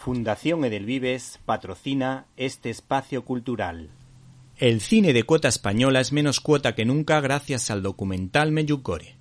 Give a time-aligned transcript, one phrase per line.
[0.00, 3.90] Fundación Edelvives patrocina este espacio cultural.
[4.56, 9.16] El cine de cuota española es menos cuota que nunca gracias al documental Meyugore.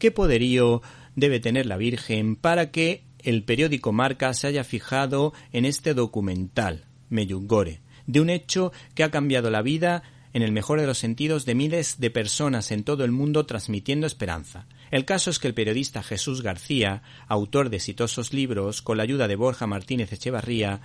[0.00, 0.82] ¿Qué poderío
[1.14, 6.86] debe tener la Virgen para que el periódico Marca se haya fijado en este documental
[7.10, 10.02] Meyugore, de un hecho que ha cambiado la vida
[10.34, 14.06] en el mejor de los sentidos de miles de personas en todo el mundo transmitiendo
[14.06, 14.66] esperanza.
[14.90, 19.28] El caso es que el periodista Jesús García, autor de exitosos libros, con la ayuda
[19.28, 20.80] de Borja Martínez Echevarría,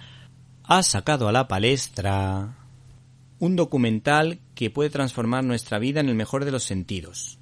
[0.64, 2.57] ha sacado a la palestra
[3.39, 7.39] un documental que puede transformar nuestra vida en el mejor de los sentidos.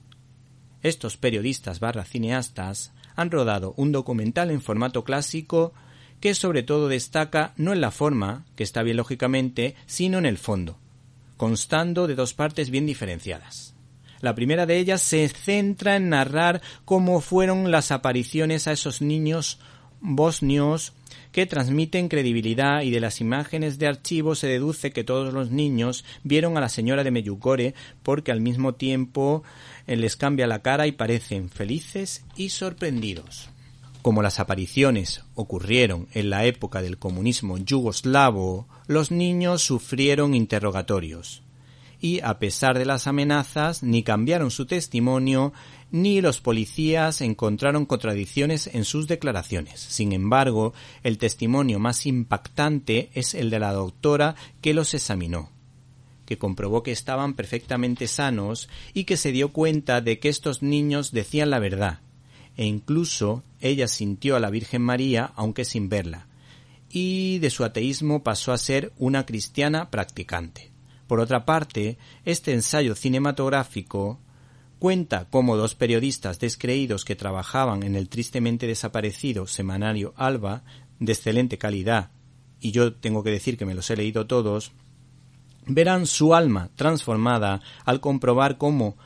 [0.84, 5.74] Estos periodistas barra cineastas han rodado un documental en formato clásico
[6.22, 10.38] que sobre todo destaca no en la forma, que está bien lógicamente, sino en el
[10.38, 10.80] fondo
[11.38, 13.76] constando de dos partes bien diferenciadas.
[14.20, 19.60] La primera de ellas se centra en narrar cómo fueron las apariciones a esos niños
[20.02, 20.94] bosnios
[21.32, 26.04] que transmiten credibilidad y de las imágenes de archivo se deduce que todos los niños
[26.24, 29.44] vieron a la señora de Meyugore porque al mismo tiempo
[29.86, 33.50] eh, les cambia la cara y parecen felices y sorprendidos.
[34.08, 41.44] Como las apariciones ocurrieron en la época del comunismo yugoslavo, los niños sufrieron interrogatorios
[42.00, 45.52] y, a pesar de las amenazas, ni cambiaron su testimonio
[45.92, 49.82] ni los policías encontraron contradicciones en sus declaraciones.
[49.82, 55.52] Sin embargo, el testimonio más impactante es el de la doctora que los examinó
[56.26, 61.14] que comprobó que estaban perfectamente sanos y que se dio cuenta de que estos niños
[61.14, 62.00] decían la verdad,
[62.58, 66.28] e incluso ella sintió a la Virgen María aunque sin verla,
[66.90, 70.72] y de su ateísmo pasó a ser una cristiana practicante.
[71.08, 74.20] Por otra parte, este ensayo cinematográfico
[74.80, 80.64] cuenta cómo dos periodistas descreídos que trabajaban en el tristemente desaparecido semanario Alba,
[81.00, 82.12] de excelente calidad,
[82.60, 84.72] y yo tengo que decir que me los he leído todos,
[85.68, 88.98] verán su alma transformada al comprobar cómo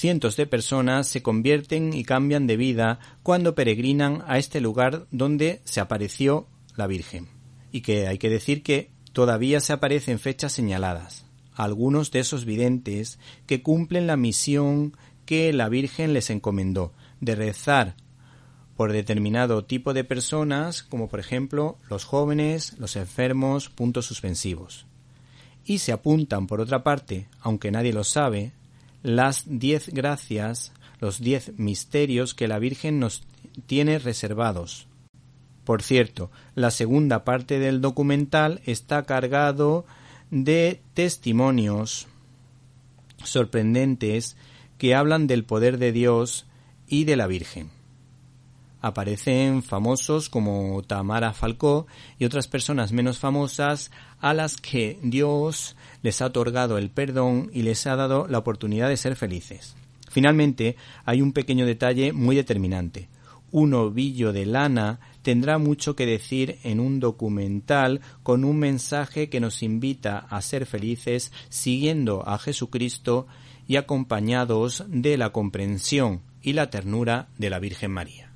[0.00, 5.60] Cientos de personas se convierten y cambian de vida cuando peregrinan a este lugar donde
[5.64, 7.28] se apareció la Virgen.
[7.70, 11.26] Y que hay que decir que todavía se aparece en fechas señaladas.
[11.52, 14.96] Algunos de esos videntes que cumplen la misión
[15.26, 17.94] que la Virgen les encomendó, de rezar
[18.78, 24.86] por determinado tipo de personas, como por ejemplo los jóvenes, los enfermos, puntos suspensivos.
[25.66, 28.54] Y se apuntan, por otra parte, aunque nadie lo sabe,
[29.02, 33.22] las diez gracias, los diez misterios que la Virgen nos
[33.66, 34.86] tiene reservados.
[35.64, 39.86] Por cierto, la segunda parte del documental está cargado
[40.30, 42.06] de testimonios
[43.22, 44.36] sorprendentes
[44.78, 46.46] que hablan del poder de Dios
[46.88, 47.79] y de la Virgen.
[48.80, 51.86] Aparecen famosos como Tamara Falcó
[52.18, 57.62] y otras personas menos famosas a las que Dios les ha otorgado el perdón y
[57.62, 59.76] les ha dado la oportunidad de ser felices.
[60.10, 63.08] Finalmente, hay un pequeño detalle muy determinante.
[63.52, 69.40] Un ovillo de lana tendrá mucho que decir en un documental con un mensaje que
[69.40, 73.26] nos invita a ser felices siguiendo a Jesucristo
[73.66, 78.29] y acompañados de la comprensión y la ternura de la Virgen María.